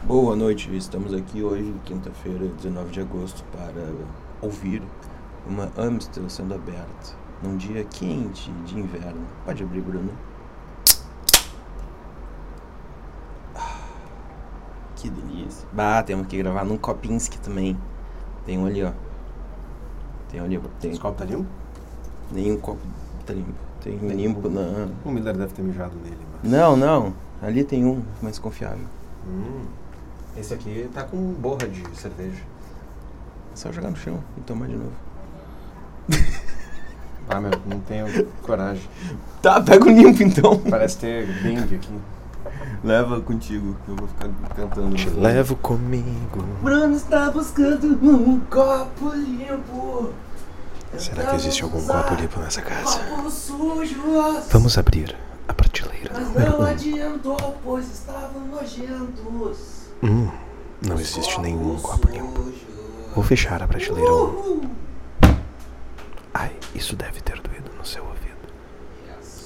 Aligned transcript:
Boa 0.00 0.34
noite, 0.34 0.74
estamos 0.74 1.12
aqui 1.14 1.42
hoje, 1.42 1.72
quinta-feira, 1.84 2.46
19 2.48 2.90
de 2.90 3.00
agosto, 3.02 3.44
para 3.52 3.86
ouvir 4.40 4.82
uma 5.46 5.70
Amstel 5.76 6.28
sendo 6.28 6.54
aberta 6.54 7.14
num 7.42 7.56
dia 7.56 7.84
quente 7.84 8.50
de 8.64 8.78
inverno. 8.80 9.20
Pode 9.44 9.62
abrir, 9.62 9.80
Bruno. 9.82 10.10
Ah, 13.54 13.80
Que 14.96 15.08
delícia. 15.08 15.68
Bah, 15.72 16.02
temos 16.02 16.26
que 16.26 16.38
gravar 16.38 16.64
num 16.64 16.78
Kopinski 16.78 17.38
também. 17.38 17.78
Tem 18.44 18.58
um 18.58 18.66
ali, 18.66 18.82
ó. 18.82 18.90
Tem 20.30 20.40
um 20.40 20.44
ali, 20.44 20.60
tem 20.80 20.90
Esse 20.90 21.00
copo 21.00 21.18
tá 21.18 21.24
limpo? 21.24 21.46
nenhum 22.32 22.56
copo 22.58 22.80
tá 23.24 23.34
limpo. 23.34 23.52
Tem 23.80 23.96
um 24.02 24.08
limpo 24.08 24.48
na. 24.48 24.88
O 25.04 25.10
Miller 25.12 25.36
deve 25.36 25.52
ter 25.52 25.62
mijado 25.62 25.94
nele, 26.02 26.18
mas... 26.42 26.50
Não, 26.50 26.76
não. 26.76 27.14
Ali 27.40 27.62
tem 27.62 27.84
um 27.84 28.02
mais 28.20 28.38
confiável. 28.38 28.86
Hum. 29.26 29.81
Esse 30.36 30.54
aqui 30.54 30.88
tá 30.94 31.02
com 31.04 31.16
borra 31.34 31.68
de 31.68 31.82
cerveja. 31.96 32.42
É 33.52 33.56
só 33.56 33.70
jogar 33.70 33.90
no 33.90 33.96
chão 33.96 34.22
e 34.36 34.40
tomar 34.40 34.66
de 34.68 34.76
novo. 34.76 34.92
Ah, 37.28 37.40
meu, 37.40 37.52
não 37.66 37.78
tenho 37.80 38.26
coragem. 38.42 38.86
Tá, 39.40 39.58
pega 39.60 39.84
o 39.86 39.88
limpo 39.88 40.22
então. 40.22 40.58
Parece 40.68 40.98
ter 40.98 41.26
dengue 41.42 41.76
aqui. 41.76 41.98
Leva 42.84 43.20
contigo, 43.20 43.76
eu 43.88 43.94
vou 43.96 44.08
ficar 44.08 44.28
cantando. 44.54 44.96
Te 44.96 45.08
levo 45.08 45.56
comigo. 45.56 46.42
Bruno 46.60 46.94
está 46.94 47.30
buscando 47.30 47.86
um 48.04 48.40
copo 48.40 49.10
limpo. 49.14 50.10
Será 50.98 51.26
que 51.26 51.36
existe 51.36 51.62
algum 51.62 51.80
copo 51.86 52.14
limpo 52.16 52.40
nessa 52.40 52.60
casa? 52.60 53.00
Vamos 54.50 54.76
abrir 54.76 55.16
a 55.48 55.54
prateleira 55.54 56.10
Mas 56.12 56.26
número 56.28 56.50
não 56.52 56.60
1. 56.60 56.62
adiantou, 56.64 57.58
pois 57.64 57.86
estavam 57.90 58.46
nojentos. 58.48 59.81
Hum, 60.02 60.28
não 60.84 60.98
existe 60.98 61.40
nenhum 61.40 61.78
copo 61.78 62.08
limpo. 62.08 62.52
Vou 63.14 63.22
fechar 63.22 63.62
a 63.62 63.68
prateleira 63.68 64.10
1. 64.10 64.14
Uhul. 64.14 64.62
Ai, 66.34 66.50
isso 66.74 66.96
deve 66.96 67.20
ter 67.20 67.40
doído 67.40 67.70
no 67.78 67.84
seu 67.84 68.04
ouvido. 68.04 68.52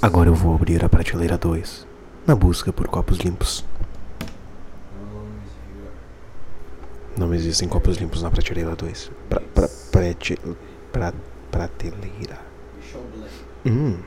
Agora 0.01 0.31
eu 0.31 0.35
vou 0.35 0.55
abrir 0.55 0.85
a 0.85 0.89
prateleira 0.89 1.37
2, 1.37 1.87
na 2.27 2.35
busca 2.35 2.73
por 2.73 2.89
copos 2.89 3.19
limpos. 3.19 3.65
Não 7.19 7.35
existem 7.35 7.69
copos 7.69 7.97
limpos 7.97 8.23
na 8.23 8.31
prateleira 8.31 8.75
2. 8.75 9.11
Pra, 9.29 9.41
pra, 9.41 9.69
prate, 9.91 10.39
pra, 10.93 11.13
prateleira. 11.51 12.39
Hum. 13.65 13.99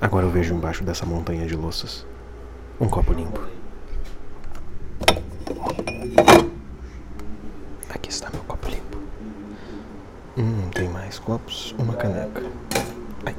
Agora 0.00 0.26
eu 0.26 0.30
vejo 0.30 0.54
embaixo 0.54 0.84
dessa 0.84 1.06
montanha 1.06 1.46
de 1.46 1.56
louças 1.56 2.06
um 2.78 2.88
copo 2.88 3.12
limpo. 3.12 3.40
Aqui 7.90 8.10
está 8.10 8.30
meu 8.30 8.42
copo 8.44 8.68
limpo. 8.68 8.98
Hum, 10.36 10.68
tem 10.74 10.88
mais 10.88 11.18
copos, 11.18 11.74
uma 11.78 11.94
caneca. 11.94 12.42
Ai. 13.24 13.34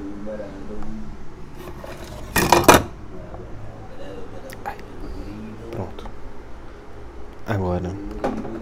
Ai. 4.66 4.78
Pronto. 5.72 6.10
Agora, 7.46 7.96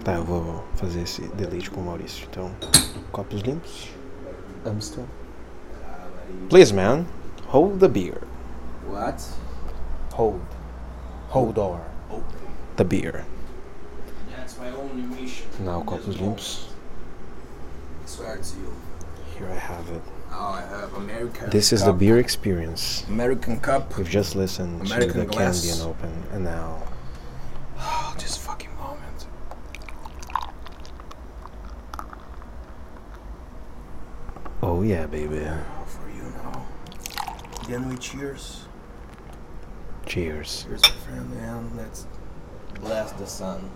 tá, 0.04 0.14
eu 0.14 0.24
vou 0.24 0.64
fazer 0.76 1.02
esse 1.02 1.22
delete 1.28 1.70
com 1.70 1.80
o 1.80 1.84
Maurício. 1.84 2.26
Então, 2.30 2.50
copos 3.10 3.40
limpos. 3.40 3.90
Amstel. 4.64 5.06
Please, 6.48 6.72
man, 6.72 7.06
hold 7.48 7.78
the 7.80 7.88
beer. 7.88 8.20
What? 8.88 9.22
Hold. 10.14 10.40
Hold 11.30 11.58
or 11.58 11.80
the 12.76 12.84
beer. 12.84 13.24
Now, 14.58 15.82
copos 15.82 16.16
limpos. 16.16 16.68
I 18.02 18.06
swear 18.06 18.36
to 18.38 18.56
you. 18.56 18.72
Here 19.36 19.48
I 19.48 19.58
have 19.58 19.88
it. 19.90 20.02
Oh, 20.32 20.52
I 20.52 20.60
have 20.62 20.94
American. 20.94 21.50
This 21.50 21.72
is 21.72 21.84
the 21.84 21.92
beer 21.92 22.18
experience. 22.18 23.04
American 23.08 23.60
cup. 23.60 23.96
We've 23.98 24.08
just 24.08 24.34
listened 24.34 24.80
American 24.80 25.12
to 25.12 25.18
the 25.20 25.26
glass. 25.26 25.66
Candian 25.66 25.86
Open, 25.88 26.22
and 26.32 26.44
now 26.44 26.82
Oh, 27.78 28.14
this 28.18 28.36
fucking 28.38 28.74
moment. 28.76 29.26
Oh 34.62 34.82
yeah, 34.82 35.06
baby. 35.06 35.40
Oh, 35.46 35.84
for 35.84 36.08
you 36.08 36.22
now. 36.22 36.66
Then 37.68 37.88
we 37.88 37.96
cheers. 37.96 38.64
Cheers. 40.06 40.64
Cheers, 40.66 40.82
my 40.82 40.88
friend, 40.88 41.30
man. 41.34 41.70
Let's 41.76 42.06
bless 42.80 43.12
the 43.12 43.26
sun. 43.26 43.70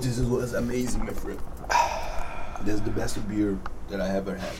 This 0.00 0.20
was 0.20 0.54
amazing, 0.54 1.04
my 1.04 1.12
friend. 1.12 1.40
That's 2.62 2.80
the 2.80 2.90
best 2.90 3.28
beer 3.28 3.58
that 3.88 4.00
I 4.00 4.08
ever 4.10 4.36
had. 4.36 4.56